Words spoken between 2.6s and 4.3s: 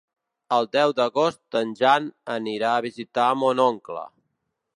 a visitar mon oncle.